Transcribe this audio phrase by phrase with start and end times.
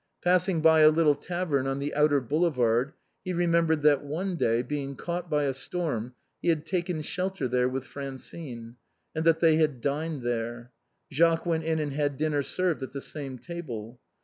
[0.23, 4.63] Passing by a little tavern on the outer Boule vard he remembered that one day,
[4.63, 8.77] being caught by a storm, he had taken shelter there with Francine,
[9.15, 10.71] and that they had dined there.
[11.13, 13.99] Jacques went in and had dinner served at the same table.